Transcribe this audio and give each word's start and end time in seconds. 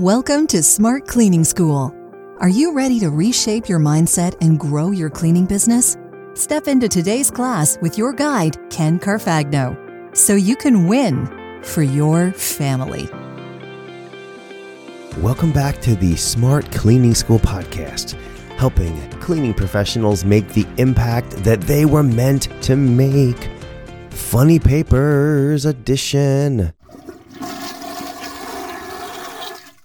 Welcome 0.00 0.46
to 0.46 0.62
Smart 0.62 1.06
Cleaning 1.06 1.44
School. 1.44 1.94
Are 2.38 2.48
you 2.48 2.72
ready 2.72 2.98
to 3.00 3.10
reshape 3.10 3.68
your 3.68 3.78
mindset 3.78 4.34
and 4.40 4.58
grow 4.58 4.92
your 4.92 5.10
cleaning 5.10 5.44
business? 5.44 5.98
Step 6.32 6.68
into 6.68 6.88
today's 6.88 7.30
class 7.30 7.76
with 7.82 7.98
your 7.98 8.14
guide, 8.14 8.56
Ken 8.70 8.98
Carfagno, 8.98 10.16
so 10.16 10.36
you 10.36 10.56
can 10.56 10.88
win 10.88 11.26
for 11.62 11.82
your 11.82 12.32
family. 12.32 13.10
Welcome 15.18 15.52
back 15.52 15.82
to 15.82 15.94
the 15.94 16.16
Smart 16.16 16.72
Cleaning 16.72 17.14
School 17.14 17.38
podcast, 17.38 18.12
helping 18.56 19.10
cleaning 19.20 19.52
professionals 19.52 20.24
make 20.24 20.48
the 20.54 20.66
impact 20.78 21.32
that 21.44 21.60
they 21.60 21.84
were 21.84 22.02
meant 22.02 22.48
to 22.62 22.74
make. 22.74 23.50
Funny 24.08 24.58
Papers 24.58 25.66
Edition. 25.66 26.72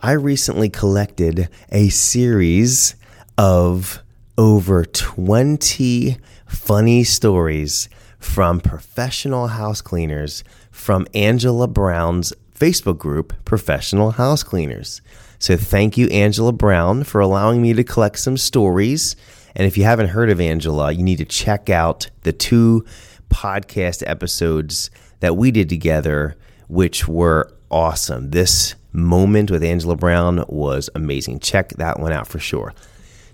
I 0.05 0.11
recently 0.11 0.69
collected 0.69 1.49
a 1.71 1.89
series 1.89 2.93
of 3.39 4.03
over 4.37 4.85
20 4.85 6.17
funny 6.45 7.03
stories 7.03 7.89
from 8.19 8.61
professional 8.61 9.47
house 9.47 9.81
cleaners 9.81 10.43
from 10.69 11.07
Angela 11.15 11.67
Brown's 11.67 12.33
Facebook 12.53 12.99
group, 12.99 13.33
Professional 13.45 14.11
House 14.11 14.43
Cleaners. 14.43 15.01
So 15.39 15.57
thank 15.57 15.97
you, 15.97 16.05
Angela 16.09 16.51
Brown, 16.51 17.03
for 17.03 17.19
allowing 17.19 17.59
me 17.63 17.73
to 17.73 17.83
collect 17.83 18.19
some 18.19 18.37
stories. 18.37 19.15
And 19.55 19.65
if 19.65 19.75
you 19.75 19.85
haven't 19.85 20.09
heard 20.09 20.29
of 20.29 20.39
Angela, 20.39 20.91
you 20.91 21.01
need 21.01 21.17
to 21.17 21.25
check 21.25 21.71
out 21.71 22.11
the 22.21 22.31
two 22.31 22.85
podcast 23.31 24.03
episodes 24.05 24.91
that 25.21 25.35
we 25.35 25.49
did 25.49 25.67
together, 25.67 26.35
which 26.67 27.07
were 27.07 27.51
awesome. 27.71 28.29
This 28.29 28.75
moment 28.95 29.51
with 29.51 29.63
Angela 29.63 29.95
Brown 29.95 30.43
was 30.47 30.89
amazing. 30.95 31.39
Check 31.39 31.69
that 31.73 31.99
one 31.99 32.11
out 32.11 32.27
for 32.27 32.39
sure. 32.39 32.73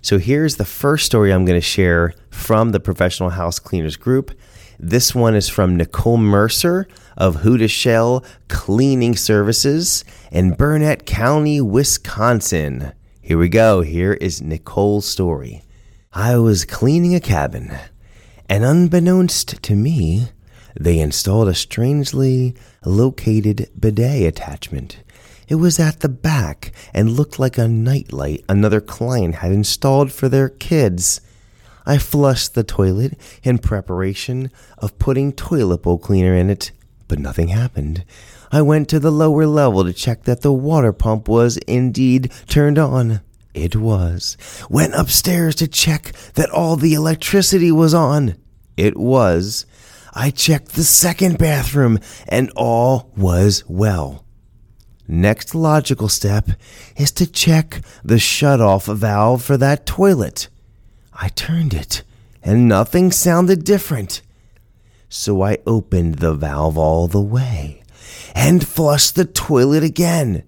So 0.00 0.18
here's 0.18 0.56
the 0.56 0.64
first 0.64 1.06
story 1.06 1.32
I'm 1.32 1.44
going 1.44 1.60
to 1.60 1.64
share 1.64 2.14
from 2.30 2.72
the 2.72 2.80
Professional 2.80 3.30
House 3.30 3.58
Cleaners 3.58 3.96
group. 3.96 4.32
This 4.78 5.14
one 5.14 5.36
is 5.36 5.48
from 5.48 5.76
Nicole 5.76 6.16
Mercer 6.16 6.88
of 7.16 7.36
Huda 7.42 7.70
Shell 7.70 8.24
Cleaning 8.48 9.14
Services 9.14 10.04
in 10.32 10.54
Burnett 10.54 11.06
County, 11.06 11.60
Wisconsin. 11.60 12.92
Here 13.20 13.38
we 13.38 13.48
go. 13.48 13.82
Here 13.82 14.14
is 14.14 14.42
Nicole's 14.42 15.06
story. 15.06 15.62
I 16.12 16.36
was 16.36 16.64
cleaning 16.64 17.14
a 17.14 17.20
cabin, 17.20 17.72
and 18.48 18.64
unbeknownst 18.64 19.62
to 19.62 19.76
me, 19.76 20.30
they 20.78 20.98
installed 20.98 21.48
a 21.48 21.54
strangely 21.54 22.56
located 22.84 23.70
bidet 23.78 24.26
attachment 24.26 24.98
it 25.52 25.56
was 25.56 25.78
at 25.78 26.00
the 26.00 26.08
back 26.08 26.72
and 26.94 27.10
looked 27.10 27.38
like 27.38 27.58
a 27.58 27.68
nightlight 27.68 28.42
another 28.48 28.80
client 28.80 29.34
had 29.34 29.52
installed 29.52 30.10
for 30.10 30.26
their 30.26 30.48
kids. 30.48 31.20
I 31.84 31.98
flushed 31.98 32.54
the 32.54 32.64
toilet 32.64 33.18
in 33.42 33.58
preparation 33.58 34.50
of 34.78 34.98
putting 34.98 35.30
toilet 35.30 35.82
bowl 35.82 35.98
cleaner 35.98 36.34
in 36.34 36.48
it, 36.48 36.72
but 37.06 37.18
nothing 37.18 37.48
happened. 37.48 38.02
I 38.50 38.62
went 38.62 38.88
to 38.88 38.98
the 38.98 39.10
lower 39.10 39.46
level 39.46 39.84
to 39.84 39.92
check 39.92 40.22
that 40.22 40.40
the 40.40 40.54
water 40.54 40.90
pump 40.90 41.28
was 41.28 41.58
indeed 41.58 42.32
turned 42.48 42.78
on. 42.78 43.20
It 43.52 43.76
was. 43.76 44.38
Went 44.70 44.94
upstairs 44.94 45.54
to 45.56 45.68
check 45.68 46.12
that 46.32 46.48
all 46.48 46.76
the 46.76 46.94
electricity 46.94 47.70
was 47.70 47.92
on. 47.92 48.36
It 48.78 48.96
was. 48.96 49.66
I 50.14 50.30
checked 50.30 50.72
the 50.72 50.84
second 50.84 51.36
bathroom 51.36 51.98
and 52.26 52.50
all 52.56 53.12
was 53.18 53.64
well. 53.68 54.21
Next 55.12 55.54
logical 55.54 56.08
step 56.08 56.48
is 56.96 57.12
to 57.12 57.30
check 57.30 57.82
the 58.02 58.18
shut-off 58.18 58.86
valve 58.86 59.44
for 59.44 59.58
that 59.58 59.84
toilet. 59.84 60.48
I 61.12 61.28
turned 61.28 61.74
it, 61.74 62.02
and 62.42 62.66
nothing 62.66 63.12
sounded 63.12 63.62
different. 63.62 64.22
So 65.10 65.42
I 65.42 65.58
opened 65.66 66.14
the 66.14 66.32
valve 66.32 66.78
all 66.78 67.08
the 67.08 67.20
way 67.20 67.82
and 68.34 68.66
flushed 68.66 69.14
the 69.14 69.26
toilet 69.26 69.84
again. 69.84 70.44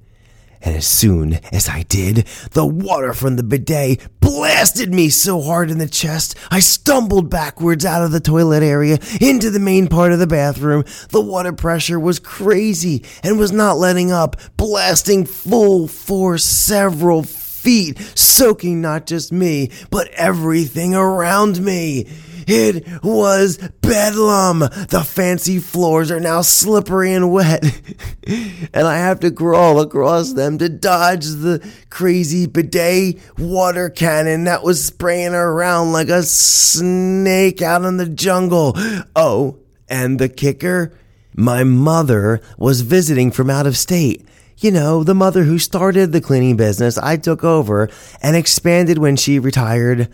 And 0.65 0.75
as 0.77 0.87
soon 0.87 1.35
as 1.53 1.69
I 1.69 1.83
did, 1.83 2.27
the 2.53 2.65
water 2.65 3.13
from 3.13 3.37
the 3.37 3.43
bidet 3.43 4.01
blasted 4.21 4.93
me 4.95 5.11
so 5.11 5.43
hard 5.43 5.71
in 5.71 5.77
the 5.77 5.87
chest, 5.87 6.37
I 6.51 6.61
stumbled 6.61 7.29
backwards 7.29 7.85
out 7.85 8.03
of 8.03 8.13
the 8.13 8.21
toilet 8.21 8.63
area 8.63 8.99
into 9.21 9.51
the 9.51 9.61
main 9.61 9.89
part 9.89 10.13
of 10.13 10.19
the 10.19 10.27
bathroom. 10.27 10.85
The 11.11 11.21
water 11.21 11.53
pressure 11.53 12.01
was 12.01 12.19
crazy 12.19 13.05
and 13.23 13.39
was 13.39 13.53
not 13.53 13.77
letting 13.77 14.11
up, 14.11 14.37
blasting 14.57 15.27
full 15.27 15.87
force 15.87 16.45
several 16.45 17.25
feet, 17.25 17.99
soaking 18.15 18.81
not 18.81 19.07
just 19.07 19.33
me, 19.33 19.71
but 19.91 20.09
everything 20.13 20.95
around 20.95 21.61
me. 21.63 22.07
It 22.47 22.87
was 23.03 23.59
bedlam. 23.81 24.61
The 24.61 25.05
fancy 25.07 25.59
floors 25.59 26.11
are 26.11 26.21
now 26.21 26.43
slippery 26.43 27.13
and 27.13 27.33
wet, 27.33 27.65
and 28.27 28.87
I 28.87 28.97
have 28.99 29.21
to 29.21 29.31
crawl 29.31 29.81
across 29.81 30.33
them 30.33 30.59
to 30.59 30.69
dodge 30.69 31.27
the 31.27 31.67
crazy 31.91 32.47
bidet 32.47 33.19
water 33.39 33.89
cannon 33.89 34.45
that 34.45 34.63
was 34.63 34.85
spraying 34.85 35.35
around 35.35 35.93
like 35.93 36.09
a 36.09 36.23
snake 36.23 37.63
out 37.63 37.85
in 37.85 37.97
the 37.97 38.09
jungle. 38.09 38.73
Oh, 39.17 39.59
and 39.89 40.19
the 40.19 40.29
kicker? 40.29 40.93
My 41.37 41.65
mother 41.65 42.41
was 42.59 42.83
visiting 42.83 43.31
from 43.31 43.51
out 43.51 43.67
of 43.67 43.77
state 43.77 44.25
you 44.59 44.71
know, 44.71 45.05
the 45.05 45.15
mother 45.15 45.43
who 45.43 45.59
started 45.59 46.13
the 46.13 46.21
cleaning 46.21 46.57
business 46.57 46.97
I 46.97 47.17
took 47.17 47.45
over 47.45 47.91
and 48.23 48.37
expanded 48.37 48.99
when 48.99 49.17
she 49.17 49.39
retired. 49.39 50.09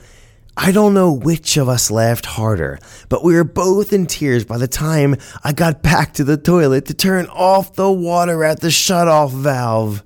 I 0.63 0.73
don't 0.73 0.93
know 0.93 1.11
which 1.11 1.57
of 1.57 1.71
us 1.71 1.91
laughed 1.91 2.27
harder, 2.27 2.79
but 3.09 3.25
we 3.25 3.35
were 3.35 3.45
both 3.45 3.95
in 3.95 4.05
tears 4.05 4.45
by 4.45 4.59
the 4.59 4.69
time 4.69 5.17
I 5.43 5.55
got 5.55 5.83
back 5.83 6.13
to 6.15 6.25
the 6.25 6.37
toilet 6.37 6.85
to 6.87 6.95
turn 6.95 7.25
off 7.29 7.73
the 7.73 7.91
water 7.91 8.45
at 8.45 8.61
the 8.61 8.71
shut-off 8.71 9.33
valve. 9.33 10.03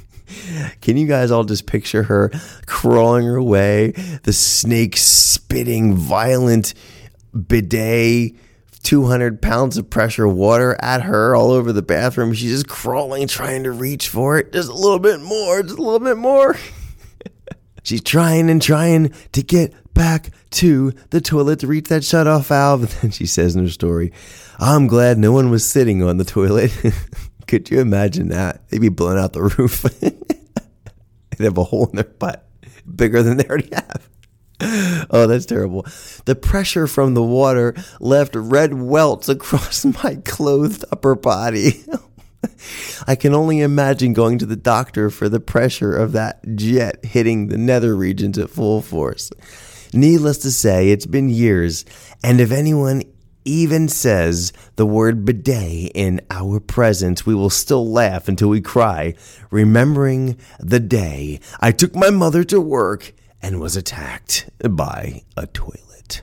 Can 0.80 0.96
you 0.96 1.06
guys 1.06 1.30
all 1.30 1.44
just 1.44 1.66
picture 1.66 2.04
her 2.04 2.32
crawling 2.64 3.26
her 3.26 3.42
way, 3.42 3.90
the 4.22 4.32
snake 4.32 4.96
spitting 4.96 5.94
violent 5.94 6.72
bidet, 7.34 8.34
200 8.82 9.42
pounds 9.42 9.76
of 9.76 9.90
pressure 9.90 10.26
water 10.26 10.74
at 10.80 11.02
her 11.02 11.36
all 11.36 11.50
over 11.50 11.70
the 11.70 11.82
bathroom? 11.82 12.32
She's 12.32 12.52
just 12.52 12.68
crawling, 12.68 13.28
trying 13.28 13.64
to 13.64 13.72
reach 13.72 14.08
for 14.08 14.38
it. 14.38 14.54
Just 14.54 14.70
a 14.70 14.74
little 14.74 15.00
bit 15.00 15.20
more, 15.20 15.62
just 15.62 15.78
a 15.78 15.82
little 15.82 16.00
bit 16.00 16.16
more. 16.16 16.56
She's 17.86 18.02
trying 18.02 18.50
and 18.50 18.60
trying 18.60 19.12
to 19.30 19.42
get 19.44 19.72
back 19.94 20.30
to 20.50 20.90
the 21.10 21.20
toilet 21.20 21.60
to 21.60 21.68
reach 21.68 21.86
that 21.86 22.02
shut 22.02 22.26
off 22.26 22.48
valve. 22.48 22.80
And 22.82 22.90
then 22.90 23.10
she 23.12 23.26
says 23.26 23.54
in 23.54 23.62
her 23.62 23.70
story, 23.70 24.12
I'm 24.58 24.88
glad 24.88 25.18
no 25.18 25.30
one 25.30 25.50
was 25.50 25.64
sitting 25.64 26.02
on 26.02 26.16
the 26.16 26.24
toilet. 26.24 26.76
Could 27.46 27.70
you 27.70 27.78
imagine 27.78 28.30
that? 28.30 28.68
They'd 28.68 28.80
be 28.80 28.88
blowing 28.88 29.20
out 29.20 29.34
the 29.34 29.44
roof. 29.44 29.82
They'd 30.00 31.44
have 31.44 31.58
a 31.58 31.62
hole 31.62 31.86
in 31.86 31.94
their 31.94 32.04
butt 32.04 32.48
bigger 32.92 33.22
than 33.22 33.36
they 33.36 33.44
already 33.44 33.70
have. 33.72 34.08
Oh, 35.08 35.28
that's 35.28 35.46
terrible. 35.46 35.86
The 36.24 36.34
pressure 36.34 36.88
from 36.88 37.14
the 37.14 37.22
water 37.22 37.76
left 38.00 38.34
red 38.34 38.74
welts 38.74 39.28
across 39.28 39.84
my 39.84 40.16
clothed 40.24 40.84
upper 40.90 41.14
body. 41.14 41.84
I 43.06 43.14
can 43.14 43.34
only 43.34 43.60
imagine 43.60 44.12
going 44.12 44.38
to 44.38 44.46
the 44.46 44.56
doctor 44.56 45.10
for 45.10 45.28
the 45.28 45.40
pressure 45.40 45.96
of 45.96 46.12
that 46.12 46.40
jet 46.56 47.04
hitting 47.04 47.48
the 47.48 47.58
nether 47.58 47.96
regions 47.96 48.38
at 48.38 48.50
full 48.50 48.82
force. 48.82 49.30
Needless 49.92 50.38
to 50.38 50.50
say, 50.50 50.90
it's 50.90 51.06
been 51.06 51.28
years, 51.28 51.84
and 52.22 52.40
if 52.40 52.50
anyone 52.50 53.02
even 53.46 53.88
says 53.88 54.52
the 54.74 54.84
word 54.84 55.24
bidet 55.24 55.92
in 55.94 56.20
our 56.30 56.58
presence, 56.60 57.24
we 57.24 57.34
will 57.34 57.50
still 57.50 57.88
laugh 57.88 58.28
until 58.28 58.48
we 58.48 58.60
cry, 58.60 59.14
remembering 59.50 60.36
the 60.58 60.80
day 60.80 61.40
I 61.60 61.70
took 61.70 61.94
my 61.94 62.10
mother 62.10 62.42
to 62.44 62.60
work 62.60 63.12
and 63.40 63.60
was 63.60 63.76
attacked 63.76 64.50
by 64.68 65.22
a 65.36 65.46
toilet. 65.46 66.22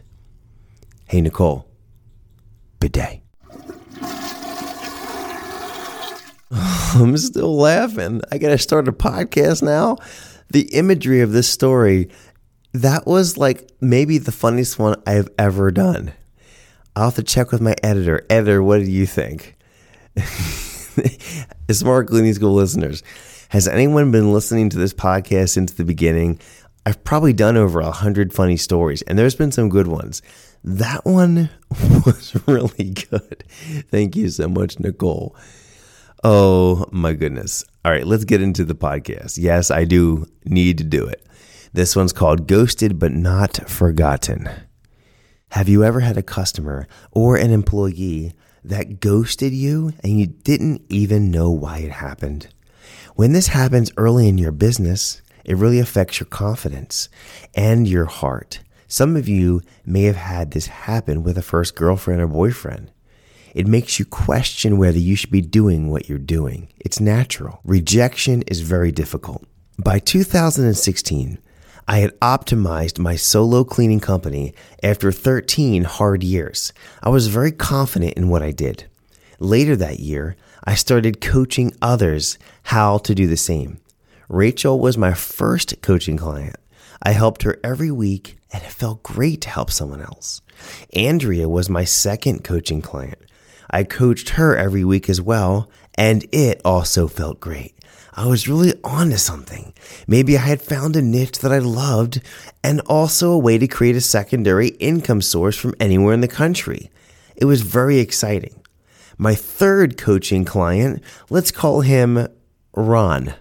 Hey, 1.07 1.21
Nicole, 1.21 1.67
bidet. 2.79 3.22
I'm 6.95 7.17
still 7.17 7.55
laughing. 7.57 8.21
I 8.31 8.37
got 8.37 8.49
to 8.49 8.57
start 8.59 8.87
a 8.87 8.91
podcast 8.91 9.63
now. 9.63 9.97
The 10.49 10.61
imagery 10.73 11.21
of 11.21 11.31
this 11.31 11.49
story, 11.49 12.09
that 12.73 13.07
was 13.07 13.37
like 13.37 13.71
maybe 13.81 14.19
the 14.19 14.31
funniest 14.31 14.77
one 14.77 15.01
I've 15.07 15.29
ever 15.39 15.71
done. 15.71 16.13
I'll 16.95 17.05
have 17.05 17.15
to 17.15 17.23
check 17.23 17.51
with 17.51 17.59
my 17.59 17.73
editor. 17.81 18.23
Editor, 18.29 18.61
what 18.61 18.79
do 18.79 18.91
you 18.91 19.07
think? 19.07 19.55
Smart 21.71 22.07
Cleaning 22.07 22.33
School 22.35 22.53
listeners, 22.53 23.01
has 23.49 23.67
anyone 23.67 24.11
been 24.11 24.31
listening 24.31 24.69
to 24.69 24.77
this 24.77 24.93
podcast 24.93 25.49
since 25.49 25.71
the 25.71 25.85
beginning? 25.85 26.39
I've 26.85 27.03
probably 27.03 27.33
done 27.33 27.57
over 27.57 27.79
a 27.79 27.89
hundred 27.89 28.31
funny 28.31 28.57
stories, 28.57 29.01
and 29.03 29.17
there's 29.17 29.35
been 29.35 29.51
some 29.51 29.69
good 29.69 29.87
ones. 29.87 30.21
That 30.63 31.03
one 31.03 31.49
was 32.05 32.35
really 32.45 32.91
good. 32.91 33.43
Thank 33.89 34.15
you 34.15 34.29
so 34.29 34.47
much, 34.47 34.79
Nicole. 34.79 35.35
Oh 36.25 36.85
my 36.89 37.11
goodness. 37.13 37.65
All 37.83 37.91
right, 37.91 38.07
let's 38.07 38.23
get 38.23 38.41
into 38.41 38.63
the 38.63 38.75
podcast. 38.75 39.37
Yes, 39.37 39.69
I 39.69 39.83
do 39.83 40.25
need 40.45 40.77
to 40.77 40.85
do 40.85 41.05
it. 41.05 41.21
This 41.73 41.97
one's 41.97 42.13
called 42.13 42.47
Ghosted 42.47 42.97
but 42.97 43.11
Not 43.11 43.69
Forgotten. 43.69 44.49
Have 45.49 45.67
you 45.67 45.83
ever 45.83 45.99
had 45.99 46.15
a 46.15 46.23
customer 46.23 46.87
or 47.11 47.35
an 47.35 47.51
employee 47.51 48.31
that 48.63 49.01
ghosted 49.01 49.51
you 49.51 49.91
and 50.01 50.17
you 50.17 50.27
didn't 50.27 50.83
even 50.87 51.29
know 51.29 51.51
why 51.51 51.79
it 51.79 51.91
happened? 51.91 52.47
When 53.15 53.33
this 53.33 53.47
happens 53.47 53.91
early 53.97 54.29
in 54.29 54.37
your 54.37 54.53
business, 54.53 55.21
it 55.43 55.57
really 55.57 55.79
affects 55.79 56.21
your 56.21 56.27
confidence 56.27 57.09
and 57.53 57.85
your 57.85 58.05
heart. 58.05 58.61
Some 58.87 59.17
of 59.17 59.27
you 59.27 59.61
may 59.85 60.03
have 60.03 60.15
had 60.15 60.51
this 60.51 60.67
happen 60.67 61.21
with 61.21 61.37
a 61.37 61.41
first 61.41 61.75
girlfriend 61.75 62.21
or 62.21 62.27
boyfriend. 62.27 62.91
It 63.53 63.67
makes 63.67 63.99
you 63.99 64.05
question 64.05 64.77
whether 64.77 64.97
you 64.97 65.15
should 65.15 65.29
be 65.29 65.41
doing 65.41 65.91
what 65.91 66.09
you're 66.09 66.17
doing. 66.17 66.69
It's 66.79 66.99
natural. 66.99 67.59
Rejection 67.63 68.41
is 68.43 68.61
very 68.61 68.91
difficult. 68.91 69.45
By 69.77 69.99
2016, 69.99 71.37
I 71.87 71.97
had 71.99 72.19
optimized 72.19 72.97
my 72.97 73.15
solo 73.15 73.63
cleaning 73.63 73.99
company 73.99 74.55
after 74.81 75.11
13 75.11 75.83
hard 75.83 76.23
years. 76.23 76.73
I 77.03 77.09
was 77.09 77.27
very 77.27 77.51
confident 77.51 78.13
in 78.13 78.29
what 78.29 78.41
I 78.41 78.51
did. 78.51 78.85
Later 79.39 79.75
that 79.75 79.99
year, 79.99 80.35
I 80.63 80.75
started 80.75 81.21
coaching 81.21 81.73
others 81.81 82.39
how 82.63 82.97
to 82.99 83.13
do 83.13 83.27
the 83.27 83.37
same. 83.37 83.81
Rachel 84.29 84.79
was 84.79 84.97
my 84.97 85.13
first 85.13 85.81
coaching 85.81 86.17
client. 86.17 86.55
I 87.03 87.11
helped 87.11 87.43
her 87.43 87.59
every 87.63 87.91
week 87.91 88.37
and 88.51 88.63
it 88.63 88.71
felt 88.71 89.03
great 89.03 89.41
to 89.41 89.49
help 89.49 89.69
someone 89.69 90.01
else. 90.01 90.41
Andrea 90.93 91.49
was 91.49 91.69
my 91.69 91.83
second 91.83 92.43
coaching 92.43 92.81
client. 92.81 93.19
I 93.69 93.83
coached 93.83 94.29
her 94.29 94.55
every 94.55 94.83
week 94.83 95.09
as 95.09 95.21
well, 95.21 95.69
and 95.95 96.25
it 96.31 96.61
also 96.63 97.07
felt 97.07 97.39
great. 97.39 97.75
I 98.15 98.27
was 98.27 98.47
really 98.47 98.73
onto 98.83 99.17
something. 99.17 99.73
Maybe 100.07 100.37
I 100.37 100.41
had 100.41 100.61
found 100.61 100.95
a 100.95 101.01
niche 101.01 101.39
that 101.39 101.51
I 101.51 101.57
loved 101.57 102.21
and 102.63 102.79
also 102.81 103.31
a 103.31 103.37
way 103.37 103.57
to 103.57 103.67
create 103.67 103.95
a 103.95 104.01
secondary 104.01 104.69
income 104.69 105.21
source 105.21 105.57
from 105.57 105.73
anywhere 105.79 106.13
in 106.13 106.21
the 106.21 106.27
country. 106.27 106.91
It 107.35 107.45
was 107.45 107.61
very 107.61 107.97
exciting. 107.97 108.61
My 109.17 109.33
third 109.33 109.97
coaching 109.97 110.45
client, 110.45 111.03
let's 111.29 111.51
call 111.51 111.81
him 111.81 112.27
Ron. 112.75 113.33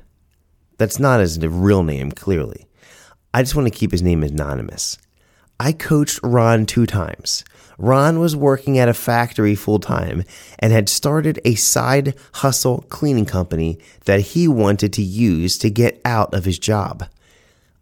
That's 0.78 0.98
not 0.98 1.20
his 1.20 1.38
real 1.38 1.82
name, 1.82 2.10
clearly. 2.10 2.66
I 3.34 3.42
just 3.42 3.54
want 3.54 3.68
to 3.68 3.78
keep 3.78 3.92
his 3.92 4.02
name 4.02 4.22
anonymous. 4.22 4.98
I 5.64 5.70
coached 5.70 6.18
Ron 6.24 6.66
two 6.66 6.86
times. 6.86 7.44
Ron 7.78 8.18
was 8.18 8.34
working 8.34 8.80
at 8.80 8.88
a 8.88 8.94
factory 8.94 9.54
full 9.54 9.78
time 9.78 10.24
and 10.58 10.72
had 10.72 10.88
started 10.88 11.38
a 11.44 11.54
side 11.54 12.14
hustle 12.32 12.84
cleaning 12.88 13.26
company 13.26 13.78
that 14.06 14.32
he 14.32 14.48
wanted 14.48 14.92
to 14.94 15.02
use 15.02 15.56
to 15.58 15.70
get 15.70 16.00
out 16.04 16.34
of 16.34 16.46
his 16.46 16.58
job. 16.58 17.04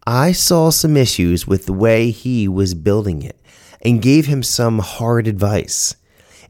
I 0.05 0.31
saw 0.31 0.69
some 0.69 0.95
issues 0.95 1.47
with 1.47 1.65
the 1.65 1.73
way 1.73 2.11
he 2.11 2.47
was 2.47 2.75
building 2.75 3.23
it 3.23 3.41
and 3.81 3.99
gave 3.99 4.27
him 4.27 4.43
some 4.43 4.77
hard 4.77 5.25
advice. 5.25 5.95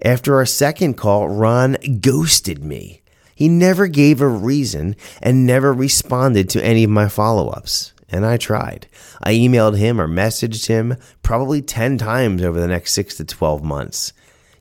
After 0.04 0.36
our 0.36 0.46
second 0.46 0.96
call, 0.96 1.30
Ron 1.30 1.78
ghosted 2.02 2.62
me. 2.62 3.04
He 3.34 3.48
never 3.48 3.88
gave 3.88 4.20
a 4.20 4.28
reason 4.28 4.98
and 5.22 5.46
never 5.46 5.72
responded 5.72 6.50
to 6.50 6.66
any 6.66 6.84
of 6.84 6.90
my 6.90 7.08
follow 7.08 7.48
ups 7.48 7.94
and 8.12 8.26
I 8.26 8.38
tried. 8.38 8.88
I 9.24 9.34
emailed 9.34 9.78
him 9.78 10.00
or 10.00 10.08
messaged 10.08 10.68
him 10.68 10.98
probably 11.24 11.62
10 11.62 11.98
times 11.98 12.44
over 12.44 12.60
the 12.60 12.68
next 12.68 12.94
6 12.94 13.16
to 13.18 13.26
12 13.26 13.64
months. 13.64 14.14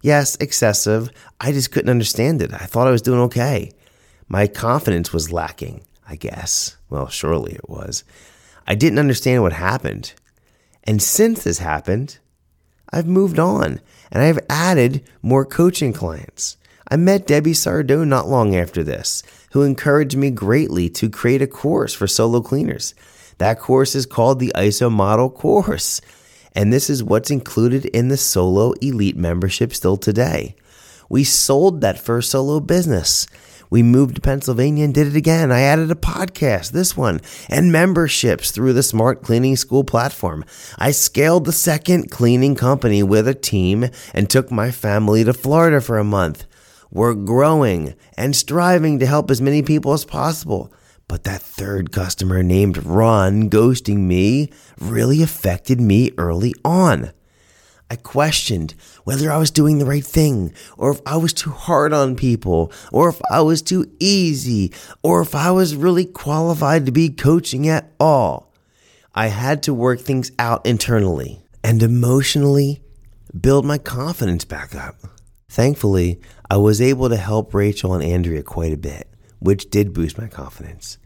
Yes, 0.03 0.37
excessive. 0.37 1.11
I 1.41 1.53
just 1.53 1.73
couldn't 1.73 1.91
understand 1.91 2.41
it. 2.41 2.53
I 2.55 2.67
thought 2.67 2.87
I 2.87 2.93
was 2.93 3.03
doing 3.03 3.21
okay. 3.21 3.71
My 4.29 4.47
confidence 4.47 5.13
was 5.13 5.33
lacking, 5.33 5.85
I 6.09 6.17
guess. 6.17 6.77
Well, 6.89 7.09
surely 7.09 7.53
it 7.53 7.69
was. 7.69 8.05
I 8.67 8.75
didn't 8.75 8.99
understand 8.99 9.43
what 9.43 9.53
happened. 9.53 10.15
And 10.85 11.03
since 11.03 11.45
this 11.45 11.59
happened, 11.59 12.19
I've 12.93 13.07
moved 13.07 13.39
on 13.39 13.81
and 14.11 14.23
I've 14.23 14.39
added 14.49 15.03
more 15.23 15.45
coaching 15.45 15.93
clients. 15.93 16.57
I 16.89 16.97
met 16.97 17.27
Debbie 17.27 17.53
Sardo 17.53 18.07
not 18.07 18.29
long 18.29 18.57
after 18.57 18.83
this, 18.83 19.23
who 19.53 19.63
encouraged 19.63 20.17
me 20.17 20.31
greatly 20.31 20.89
to 20.91 21.09
create 21.09 21.43
a 21.43 21.47
course 21.47 21.95
for 21.95 22.09
solo 22.09 22.41
cleaners. 22.41 22.95
That 23.41 23.59
course 23.59 23.95
is 23.95 24.05
called 24.05 24.39
the 24.39 24.53
ISO 24.55 24.93
Model 24.93 25.31
Course. 25.31 26.03
And 26.55 26.71
this 26.71 26.91
is 26.91 27.03
what's 27.03 27.31
included 27.31 27.87
in 27.87 28.09
the 28.09 28.19
Solo 28.19 28.73
Elite 28.83 29.17
membership 29.17 29.73
still 29.73 29.97
today. 29.97 30.57
We 31.09 31.25
sold 31.25 31.81
that 31.81 31.99
first 31.99 32.31
solo 32.31 32.61
business. 32.61 33.27
We 33.71 33.83
moved 33.83 34.17
to 34.17 34.21
Pennsylvania 34.21 34.85
and 34.85 34.93
did 34.93 35.07
it 35.07 35.17
again. 35.17 35.51
I 35.51 35.63
added 35.63 35.91
a 35.91 35.95
podcast, 35.95 36.73
this 36.73 36.99
one, 36.99 37.23
and 37.49 37.73
memberships 37.73 38.51
through 38.51 38.75
the 38.75 38.83
Smart 38.83 39.23
Cleaning 39.23 39.57
School 39.57 39.85
platform. 39.85 40.45
I 40.77 40.91
scaled 40.91 41.47
the 41.47 41.53
second 41.53 42.11
cleaning 42.11 42.57
company 42.57 43.03
with 43.03 43.27
a 43.27 43.33
team 43.33 43.89
and 44.13 44.29
took 44.29 44.51
my 44.51 44.71
family 44.71 45.25
to 45.25 45.33
Florida 45.33 45.81
for 45.81 45.97
a 45.97 46.05
month. 46.05 46.45
We're 46.91 47.15
growing 47.15 47.95
and 48.19 48.37
striving 48.37 48.99
to 48.99 49.07
help 49.07 49.31
as 49.31 49.41
many 49.41 49.63
people 49.63 49.95
as 49.95 50.05
possible. 50.05 50.71
But 51.11 51.25
that 51.25 51.43
third 51.43 51.91
customer 51.91 52.41
named 52.45 52.87
Ron 52.87 53.51
ghosting 53.51 53.97
me 54.07 54.49
really 54.79 55.25
affected 55.25 55.81
me 55.81 56.13
early 56.17 56.55
on. 56.65 57.11
I 57.91 57.97
questioned 57.97 58.77
whether 59.03 59.29
I 59.29 59.37
was 59.39 59.51
doing 59.51 59.79
the 59.79 59.87
right 59.87 60.07
thing, 60.07 60.55
or 60.79 60.93
if 60.93 61.01
I 61.05 61.17
was 61.17 61.33
too 61.33 61.51
hard 61.51 61.93
on 61.93 62.15
people, 62.15 62.71
or 62.93 63.09
if 63.09 63.21
I 63.29 63.41
was 63.41 63.61
too 63.61 63.91
easy, 63.99 64.73
or 65.03 65.21
if 65.21 65.35
I 65.35 65.51
was 65.51 65.75
really 65.75 66.05
qualified 66.05 66.87
to 66.87 66.93
be 66.93 67.09
coaching 67.09 67.67
at 67.67 67.91
all. 67.99 68.55
I 69.13 69.27
had 69.27 69.65
to 69.65 69.75
work 69.75 69.99
things 69.99 70.31
out 70.39 70.65
internally 70.65 71.41
and 71.65 71.83
emotionally 71.83 72.83
build 73.39 73.65
my 73.65 73.79
confidence 73.79 74.45
back 74.45 74.77
up. 74.77 74.95
Thankfully, 75.49 76.21
I 76.49 76.59
was 76.59 76.81
able 76.81 77.09
to 77.09 77.17
help 77.17 77.53
Rachel 77.53 77.95
and 77.95 78.05
Andrea 78.05 78.45
quite 78.45 78.73
a 78.73 78.77
bit, 78.77 79.09
which 79.41 79.71
did 79.71 79.93
boost 79.93 80.17
my 80.17 80.29
confidence. 80.29 80.99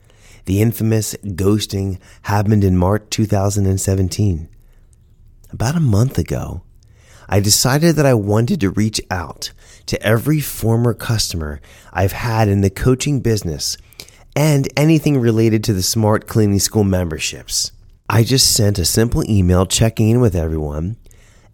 The 0.46 0.61
infamous 0.61 1.14
ghosting 1.25 1.99
happened 2.23 2.64
in 2.64 2.76
March 2.76 3.05
2017. 3.11 4.49
About 5.50 5.76
a 5.76 5.81
month 5.81 6.19
ago, 6.19 6.62
I 7.29 7.41
decided 7.41 7.96
that 7.96 8.05
I 8.05 8.12
wanted 8.12 8.61
to 8.61 8.70
reach 8.70 9.00
out 9.11 9.52
to 9.87 10.02
every 10.02 10.41
former 10.41 10.93
customer 10.93 11.62
I've 11.93 12.12
had 12.12 12.49
in 12.49 12.61
the 12.61 12.69
coaching 12.69 13.20
business 13.20 13.79
and 14.37 14.69
anything 14.76 15.19
related 15.19 15.65
to 15.65 15.72
the 15.72 15.82
Smart 15.82 16.27
Cleaning 16.27 16.58
School 16.58 16.84
memberships. 16.84 17.72
I 18.10 18.22
just 18.22 18.53
sent 18.53 18.79
a 18.79 18.84
simple 18.84 19.24
email 19.31 19.65
checking 19.65 20.10
in 20.10 20.20
with 20.20 20.36
everyone 20.36 20.96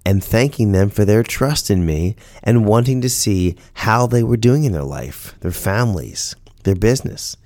and 0.04 0.24
thanking 0.24 0.72
them 0.72 0.90
for 0.90 1.04
their 1.04 1.22
trust 1.22 1.70
in 1.70 1.86
me 1.86 2.16
and 2.42 2.66
wanting 2.66 3.00
to 3.02 3.08
see 3.08 3.56
how 3.74 4.08
they 4.08 4.24
were 4.24 4.36
doing 4.36 4.64
in 4.64 4.72
their 4.72 4.82
life, 4.82 5.36
their 5.40 5.52
families, 5.52 6.34
their 6.64 6.74
business 6.74 7.36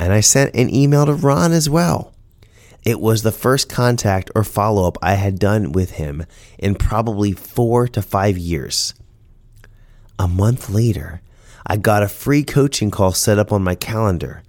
and 0.00 0.14
I 0.14 0.20
sent 0.20 0.54
an 0.54 0.74
email 0.74 1.04
to 1.04 1.12
Ron 1.12 1.52
as 1.52 1.68
well. 1.68 2.14
It 2.86 3.00
was 3.00 3.22
the 3.22 3.30
first 3.30 3.68
contact 3.68 4.30
or 4.34 4.42
follow 4.42 4.88
up 4.88 4.96
I 5.02 5.14
had 5.14 5.38
done 5.38 5.72
with 5.72 5.92
him 5.92 6.24
in 6.58 6.74
probably 6.74 7.32
four 7.32 7.86
to 7.88 8.00
five 8.00 8.38
years. 8.38 8.94
A 10.18 10.26
month 10.26 10.70
later, 10.70 11.20
I 11.66 11.76
got 11.76 12.02
a 12.02 12.08
free 12.08 12.42
coaching 12.42 12.90
call 12.90 13.12
set 13.12 13.38
up 13.38 13.52
on 13.52 13.62
my 13.62 13.74
calendar. 13.74 14.42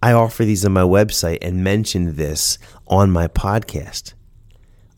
I 0.00 0.12
offer 0.12 0.44
these 0.44 0.64
on 0.64 0.72
my 0.72 0.82
website 0.82 1.38
and 1.42 1.64
mentioned 1.64 2.10
this 2.10 2.56
on 2.86 3.10
my 3.10 3.26
podcast. 3.26 4.12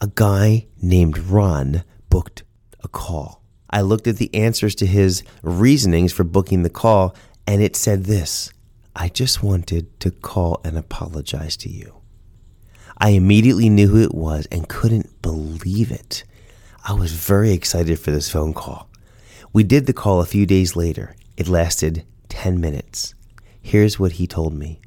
A 0.03 0.11
guy 0.15 0.67
named 0.83 1.17
Ron 1.17 1.85
booked 2.11 2.43
a 2.85 2.89
call. 2.89 3.43
I 3.71 3.81
looked 3.81 4.07
at 4.07 4.19
the 4.19 4.35
answers 4.35 4.75
to 4.77 4.87
his 4.87 5.23
reasonings 5.43 6.13
for 6.13 6.25
booking 6.25 6.65
the 6.65 6.71
call, 6.71 7.17
and 7.47 7.63
it 7.63 7.77
said 7.77 8.05
this 8.05 8.53
I 8.99 9.11
just 9.11 9.43
wanted 9.43 10.01
to 10.01 10.11
call 10.11 10.63
and 10.65 10.79
apologize 10.79 11.55
to 11.59 11.69
you. 11.69 12.01
I 12.97 13.11
immediately 13.11 13.69
knew 13.69 13.89
who 13.89 14.03
it 14.03 14.15
was 14.15 14.47
and 14.51 14.71
couldn't 14.71 15.21
believe 15.21 15.93
it. 15.93 16.25
I 16.83 16.95
was 16.95 17.13
very 17.13 17.53
excited 17.53 18.01
for 18.01 18.11
this 18.11 18.31
phone 18.31 18.55
call. 18.55 18.89
We 19.53 19.65
did 19.65 19.85
the 19.85 19.93
call 19.93 20.23
a 20.23 20.27
few 20.27 20.47
days 20.47 20.77
later. 20.77 21.15
It 21.37 21.47
lasted 21.47 22.07
10 22.31 22.59
minutes. 22.59 23.15
Here's 23.61 23.99
what 23.99 24.13
he 24.13 24.27
told 24.27 24.55
me 24.55 24.81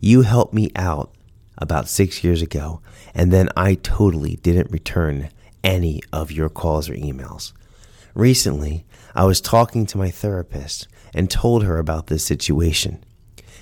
You 0.00 0.22
helped 0.22 0.54
me 0.54 0.70
out 0.74 1.14
about 1.58 1.90
six 1.90 2.24
years 2.24 2.40
ago, 2.40 2.80
and 3.14 3.30
then 3.30 3.50
I 3.54 3.74
totally 3.74 4.36
didn't 4.36 4.70
return 4.70 5.28
any 5.62 6.00
of 6.14 6.32
your 6.32 6.48
calls 6.48 6.88
or 6.88 6.94
emails. 6.94 7.52
Recently, 8.14 8.86
I 9.14 9.26
was 9.26 9.42
talking 9.42 9.84
to 9.84 9.98
my 9.98 10.10
therapist 10.10 10.88
and 11.16 11.30
told 11.30 11.64
her 11.64 11.78
about 11.78 12.06
this 12.06 12.24
situation. 12.24 13.02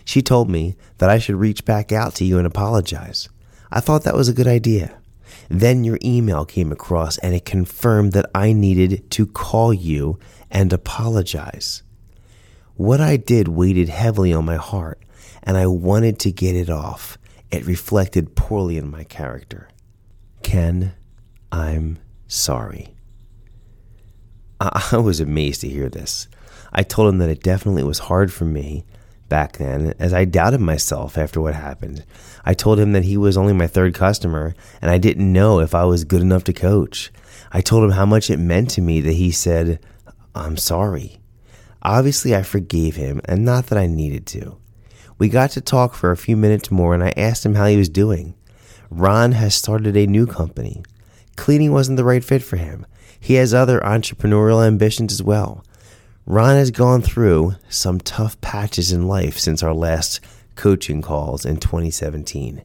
She 0.04 0.20
told 0.20 0.50
me 0.50 0.76
that 0.98 1.08
I 1.08 1.18
should 1.18 1.36
reach 1.36 1.64
back 1.64 1.92
out 1.92 2.14
to 2.16 2.24
you 2.24 2.36
and 2.36 2.46
apologize. 2.46 3.30
I 3.70 3.80
thought 3.80 4.04
that 4.04 4.16
was 4.16 4.28
a 4.28 4.34
good 4.34 4.46
idea. 4.46 4.98
Then 5.48 5.84
your 5.84 5.98
email 6.04 6.44
came 6.44 6.72
across 6.72 7.16
and 7.18 7.34
it 7.34 7.44
confirmed 7.44 8.12
that 8.12 8.30
I 8.34 8.52
needed 8.52 9.10
to 9.12 9.26
call 9.26 9.72
you 9.72 10.18
and 10.50 10.72
apologize. 10.72 11.82
What 12.74 13.00
I 13.00 13.16
did 13.16 13.48
weighted 13.48 13.88
heavily 13.88 14.32
on 14.32 14.44
my 14.44 14.56
heart, 14.56 15.00
and 15.42 15.56
I 15.56 15.66
wanted 15.66 16.18
to 16.20 16.32
get 16.32 16.56
it 16.56 16.68
off. 16.68 17.18
It 17.50 17.66
reflected 17.66 18.34
poorly 18.34 18.78
in 18.78 18.90
my 18.90 19.04
character. 19.04 19.68
Ken, 20.42 20.94
I'm 21.52 21.98
sorry. 22.26 22.94
I, 24.60 24.96
was 24.96 25.20
amazed 25.20 25.60
to 25.60 25.68
hear 25.68 25.88
this. 25.88 26.28
I 26.74 26.82
told 26.82 27.08
him 27.08 27.18
that 27.18 27.30
it 27.30 27.42
definitely 27.42 27.84
was 27.84 28.00
hard 28.00 28.32
for 28.32 28.44
me 28.44 28.84
back 29.28 29.58
then, 29.58 29.94
as 29.98 30.12
I 30.12 30.24
doubted 30.24 30.60
myself 30.60 31.16
after 31.16 31.40
what 31.40 31.54
happened. 31.54 32.04
I 32.44 32.54
told 32.54 32.78
him 32.78 32.92
that 32.92 33.04
he 33.04 33.16
was 33.16 33.36
only 33.36 33.52
my 33.52 33.66
third 33.66 33.94
customer, 33.94 34.54
and 34.82 34.90
I 34.90 34.98
didn't 34.98 35.32
know 35.32 35.60
if 35.60 35.74
I 35.74 35.84
was 35.84 36.04
good 36.04 36.20
enough 36.20 36.44
to 36.44 36.52
coach. 36.52 37.12
I 37.52 37.60
told 37.60 37.84
him 37.84 37.92
how 37.92 38.06
much 38.06 38.30
it 38.30 38.38
meant 38.38 38.70
to 38.70 38.80
me 38.80 39.00
that 39.00 39.12
he 39.12 39.30
said, 39.30 39.78
I'm 40.34 40.56
sorry. 40.56 41.20
Obviously, 41.82 42.34
I 42.34 42.42
forgave 42.42 42.96
him, 42.96 43.20
and 43.24 43.44
not 43.44 43.66
that 43.66 43.78
I 43.78 43.86
needed 43.86 44.26
to. 44.28 44.56
We 45.18 45.28
got 45.28 45.50
to 45.52 45.60
talk 45.60 45.94
for 45.94 46.10
a 46.10 46.16
few 46.16 46.36
minutes 46.36 46.70
more, 46.70 46.92
and 46.94 47.04
I 47.04 47.12
asked 47.16 47.46
him 47.46 47.54
how 47.54 47.66
he 47.66 47.76
was 47.76 47.88
doing. 47.88 48.34
Ron 48.90 49.32
has 49.32 49.54
started 49.54 49.96
a 49.96 50.06
new 50.06 50.26
company. 50.26 50.82
Cleaning 51.36 51.72
wasn't 51.72 51.96
the 51.96 52.04
right 52.04 52.24
fit 52.24 52.42
for 52.42 52.56
him. 52.56 52.86
He 53.18 53.34
has 53.34 53.54
other 53.54 53.80
entrepreneurial 53.80 54.66
ambitions 54.66 55.12
as 55.12 55.22
well. 55.22 55.64
Ron 56.26 56.56
has 56.56 56.70
gone 56.70 57.02
through 57.02 57.56
some 57.68 58.00
tough 58.00 58.40
patches 58.40 58.92
in 58.92 59.06
life 59.06 59.38
since 59.38 59.62
our 59.62 59.74
last 59.74 60.20
coaching 60.56 61.02
calls 61.02 61.44
in 61.44 61.58
2017. 61.58 62.62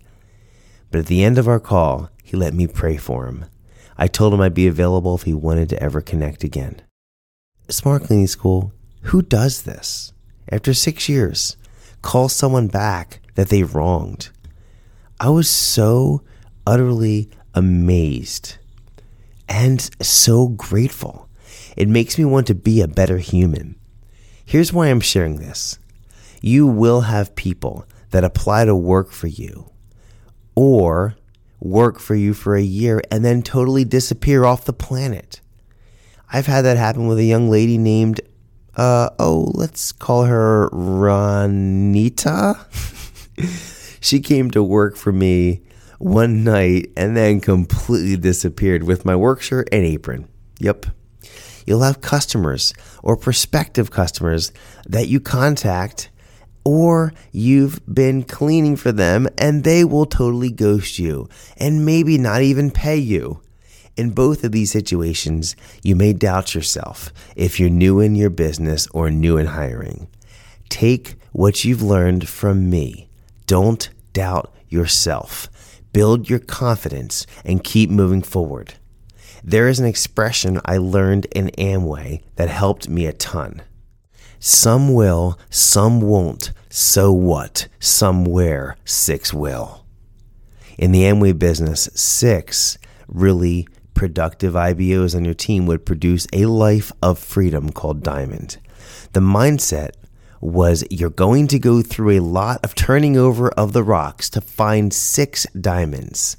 But 0.92 1.00
at 1.00 1.06
the 1.08 1.24
end 1.25 1.38
of 1.38 1.48
our 1.48 1.60
call, 1.60 2.10
he 2.24 2.38
let 2.38 2.54
me 2.54 2.68
pray 2.68 2.96
for 2.96 3.25
him. 3.28 3.46
I 3.98 4.08
told 4.08 4.34
him 4.34 4.39
I'd 4.39 4.54
be 4.54 4.68
available 4.68 5.16
if 5.16 5.24
he 5.24 5.34
wanted 5.34 5.68
to 5.70 5.84
ever 5.84 6.00
connect 6.00 6.46
again. 6.46 6.82
Smart 7.68 8.04
Cleaning 8.04 8.28
School, 8.28 8.72
who 9.04 9.22
does 9.22 9.63
this? 9.63 10.13
After 10.50 10.74
six 10.74 11.10
years, 11.10 11.58
call 12.01 12.30
someone 12.30 12.68
back 12.68 13.20
that 13.36 13.50
they 13.50 13.63
wronged. 13.63 14.30
I 15.20 15.30
was 15.30 15.50
so 15.50 16.22
utterly 16.66 17.30
amazed 17.54 18.58
and 19.50 19.82
so 20.01 20.48
grateful. 20.48 21.28
It 21.79 21.88
makes 21.88 22.17
me 22.17 22.25
want 22.25 22.45
to 22.48 22.55
be 22.55 22.81
a 22.81 22.89
better 22.89 23.19
human. 23.19 23.75
Here's 24.45 24.74
why 24.74 24.88
I'm 24.88 25.00
sharing 25.00 25.38
this. 25.38 25.79
You 26.41 26.67
will 26.67 27.01
have 27.01 27.36
people 27.36 27.86
that 28.12 28.25
apply 28.25 28.65
to 28.65 28.75
work 28.75 29.12
for 29.12 29.27
you 29.27 29.71
or 30.55 31.15
work 31.62 32.00
for 32.00 32.15
you 32.15 32.33
for 32.33 32.57
a 32.57 32.62
year 32.62 33.01
and 33.09 33.24
then 33.24 33.41
totally 33.41 33.86
disappear 33.86 34.43
off 34.43 34.65
the 34.65 34.74
planet. 34.74 35.39
I've 36.33 36.48
had 36.48 36.63
that 36.63 36.75
happen 36.75 37.07
with 37.07 37.17
a 37.17 37.24
young 37.24 37.50
lady 37.50 37.77
named, 37.77 38.19
uh, 38.75 39.12
oh, 39.17 39.51
let's 39.53 39.93
call 39.93 40.25
her 40.25 40.69
Ronita. 40.71 42.57
she 44.01 44.19
came 44.19 44.51
to 44.51 44.62
work 44.62 44.98
for 44.98 45.13
me 45.13 45.62
one 45.98 46.43
night 46.43 46.91
and 46.98 47.15
then 47.15 47.39
completely 47.39 48.17
disappeared 48.17 48.83
with 48.83 49.05
my 49.05 49.15
work 49.15 49.41
shirt 49.41 49.69
and 49.71 49.86
apron. 49.86 50.27
Yep. 50.59 50.88
You'll 51.69 51.81
have 51.81 52.01
customers 52.01 52.73
or 53.03 53.15
prospective 53.15 53.91
customers 53.91 54.51
that 54.88 55.07
you 55.07 55.19
contact 55.19 56.09
or 56.63 57.13
you've 57.31 57.79
been 57.85 58.23
cleaning 58.23 58.75
for 58.75 58.91
them 58.91 59.27
and 59.38 59.63
they 59.63 59.83
will 59.83 60.07
totally 60.07 60.49
ghost 60.49 60.97
you 60.97 61.29
and 61.57 61.85
maybe 61.85 62.17
not 62.17 62.41
even 62.41 62.71
pay 62.71 62.97
you. 62.97 63.41
In 63.95 64.09
both 64.09 64.43
of 64.43 64.51
these 64.51 64.71
situations, 64.71 65.55
you 65.83 65.95
may 65.95 66.11
doubt 66.11 66.55
yourself 66.55 67.13
if 67.35 67.59
you're 67.59 67.69
new 67.69 67.99
in 67.99 68.15
your 68.15 68.31
business 68.31 68.88
or 68.91 69.11
new 69.11 69.38
in 69.38 69.45
hiring. 69.45 70.07
Take 70.69 71.17
what 71.33 71.65
you've 71.65 71.83
learned 71.83 72.27
from 72.27 72.71
me. 72.71 73.09
Don't 73.45 73.91
doubt 74.13 74.51
yourself. 74.69 75.47
Build 75.93 76.31
your 76.31 76.39
confidence 76.39 77.27
and 77.45 77.63
keep 77.63 77.91
moving 77.91 78.23
forward. 78.23 78.73
There 79.43 79.67
is 79.67 79.79
an 79.79 79.86
expression 79.86 80.60
I 80.65 80.77
learned 80.77 81.25
in 81.36 81.48
Amway 81.58 82.22
that 82.36 82.50
helped 82.50 82.89
me 82.89 83.05
a 83.05 83.13
ton. 83.13 83.62
Some 84.39 84.93
will, 84.93 85.38
some 85.50 86.01
won't. 86.01 86.51
So 86.69 87.12
what? 87.12 87.67
Somewhere, 87.79 88.77
six 88.86 89.34
will. 89.34 89.86
In 90.77 90.91
the 90.91 91.03
Amway 91.03 91.38
business, 91.38 91.89
six 91.93 92.77
really 93.08 93.67
productive 93.93 94.53
IBOs 94.53 95.15
on 95.15 95.25
your 95.25 95.34
team 95.34 95.65
would 95.65 95.86
produce 95.86 96.25
a 96.31 96.46
life 96.46 96.91
of 97.01 97.19
freedom 97.19 97.69
called 97.69 98.01
Diamond. 98.03 98.58
The 99.12 99.19
mindset 99.19 99.91
was 100.39 100.86
you're 100.89 101.10
going 101.10 101.48
to 101.48 101.60
go 101.60 101.81
through 101.81 102.12
a 102.12 102.22
lot 102.22 102.63
of 102.63 102.75
turning 102.75 103.17
over 103.17 103.50
of 103.50 103.74
the 103.74 103.84
rocks 103.84 104.29
to 104.29 104.41
find 104.41 104.93
six 104.93 105.46
diamonds. 105.60 106.38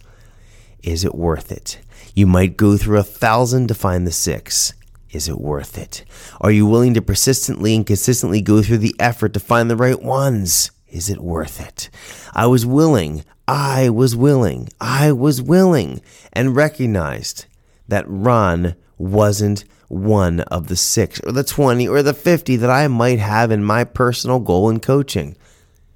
Is 0.82 1.04
it 1.04 1.14
worth 1.14 1.52
it? 1.52 1.80
You 2.14 2.26
might 2.26 2.56
go 2.56 2.76
through 2.76 2.98
a 2.98 3.04
thousand 3.04 3.68
to 3.68 3.74
find 3.74 4.06
the 4.06 4.12
six. 4.12 4.74
Is 5.12 5.28
it 5.28 5.40
worth 5.40 5.76
it? 5.76 6.04
Are 6.40 6.50
you 6.50 6.66
willing 6.66 6.94
to 6.94 7.02
persistently 7.02 7.74
and 7.74 7.86
consistently 7.86 8.40
go 8.40 8.62
through 8.62 8.78
the 8.78 8.94
effort 8.98 9.34
to 9.34 9.40
find 9.40 9.70
the 9.70 9.76
right 9.76 10.00
ones? 10.00 10.70
Is 10.88 11.08
it 11.08 11.20
worth 11.20 11.60
it? 11.60 11.90
I 12.32 12.46
was 12.46 12.66
willing, 12.66 13.24
I 13.46 13.90
was 13.90 14.14
willing, 14.14 14.68
I 14.80 15.12
was 15.12 15.42
willing, 15.42 16.00
and 16.32 16.54
recognized 16.56 17.46
that 17.88 18.04
Ron 18.08 18.74
wasn't 18.98 19.64
one 19.88 20.40
of 20.40 20.68
the 20.68 20.76
six 20.76 21.20
or 21.20 21.32
the 21.32 21.42
20 21.42 21.88
or 21.88 22.02
the 22.02 22.14
50 22.14 22.56
that 22.56 22.70
I 22.70 22.86
might 22.86 23.18
have 23.18 23.50
in 23.50 23.64
my 23.64 23.82
personal 23.82 24.38
goal 24.38 24.68
in 24.70 24.78
coaching. 24.78 25.36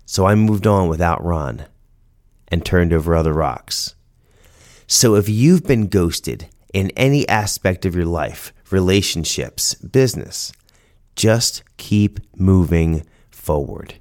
So 0.06 0.26
I 0.26 0.34
moved 0.34 0.66
on 0.66 0.88
without 0.88 1.24
Ron 1.24 1.66
and 2.48 2.64
turned 2.64 2.92
over 2.92 3.14
other 3.14 3.32
rocks. 3.32 3.94
So 4.86 5.14
if 5.14 5.28
you've 5.28 5.64
been 5.64 5.86
ghosted 5.86 6.48
in 6.72 6.90
any 6.90 7.28
aspect 7.28 7.86
of 7.86 7.94
your 7.94 8.06
life, 8.06 8.52
relationships, 8.70 9.74
business, 9.74 10.52
just 11.16 11.62
keep 11.76 12.20
moving 12.36 13.06
forward 13.30 13.94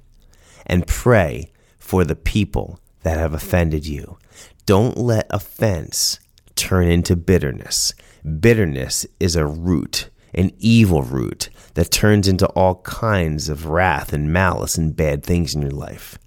and 0.66 0.86
pray 0.86 1.52
for 1.78 2.04
the 2.04 2.16
people 2.16 2.80
that 3.02 3.18
have 3.18 3.34
offended 3.34 3.86
you. 3.86 4.18
Don't 4.66 4.96
let 4.96 5.26
offense 5.30 6.18
turn 6.56 6.88
into 6.88 7.14
bitterness. 7.14 7.94
Bitterness 8.40 9.06
is 9.20 9.36
a 9.36 9.46
root, 9.46 10.08
an 10.32 10.52
evil 10.58 11.02
root 11.02 11.50
that 11.74 11.90
turns 11.90 12.26
into 12.26 12.46
all 12.48 12.76
kinds 12.82 13.48
of 13.48 13.66
wrath 13.66 14.12
and 14.12 14.32
malice 14.32 14.78
and 14.78 14.96
bad 14.96 15.22
things 15.22 15.54
in 15.54 15.62
your 15.62 15.70
life. 15.70 16.18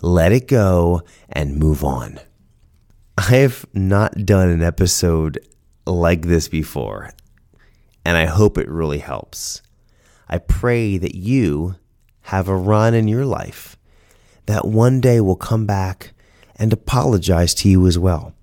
Let 0.00 0.32
it 0.32 0.48
go 0.48 1.02
and 1.28 1.58
move 1.58 1.84
on. 1.84 2.18
I 3.18 3.36
have 3.36 3.66
not 3.74 4.24
done 4.24 4.48
an 4.48 4.62
episode 4.62 5.38
like 5.84 6.22
this 6.22 6.48
before, 6.48 7.10
and 8.06 8.16
I 8.16 8.24
hope 8.24 8.56
it 8.56 8.68
really 8.70 8.98
helps. 8.98 9.60
I 10.30 10.38
pray 10.38 10.96
that 10.96 11.14
you 11.14 11.76
have 12.22 12.48
a 12.48 12.56
Ron 12.56 12.94
in 12.94 13.08
your 13.08 13.26
life 13.26 13.76
that 14.46 14.66
one 14.66 14.98
day 14.98 15.20
will 15.20 15.36
come 15.36 15.66
back 15.66 16.14
and 16.56 16.72
apologize 16.72 17.52
to 17.56 17.68
you 17.68 17.86
as 17.86 17.98
well. 17.98 18.34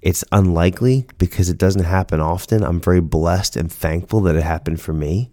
It's 0.00 0.24
unlikely 0.30 1.06
because 1.18 1.48
it 1.48 1.58
doesn't 1.58 1.84
happen 1.84 2.20
often. 2.20 2.62
I'm 2.62 2.80
very 2.80 3.00
blessed 3.00 3.56
and 3.56 3.70
thankful 3.70 4.20
that 4.22 4.36
it 4.36 4.44
happened 4.44 4.80
for 4.80 4.92
me. 4.92 5.32